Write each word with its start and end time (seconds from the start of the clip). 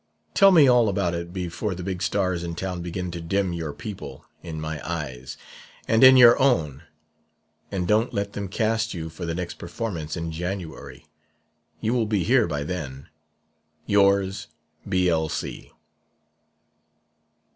Tell 0.33 0.49
me 0.51 0.67
all 0.67 0.89
about 0.89 1.13
it 1.13 1.31
before 1.31 1.75
the 1.75 1.83
big 1.83 2.01
stars 2.01 2.43
in 2.43 2.55
town 2.55 2.81
begin 2.81 3.11
to 3.11 3.21
dim 3.21 3.53
your 3.53 3.71
people 3.71 4.25
in 4.41 4.59
my 4.59 4.81
eyes 4.83 5.37
and 5.87 6.03
in 6.03 6.17
your 6.17 6.41
own; 6.41 6.81
and 7.71 7.87
don't 7.87 8.11
let 8.11 8.33
them 8.33 8.47
cast 8.47 8.95
you 8.95 9.11
for 9.11 9.27
the 9.27 9.35
next 9.35 9.59
performance 9.59 10.17
in 10.17 10.31
January. 10.31 11.05
You 11.81 11.93
will 11.93 12.07
be 12.07 12.23
here 12.23 12.47
by 12.47 12.63
then. 12.63 13.09
"Yours, 13.85 14.47
"B.L.C." 14.89 15.71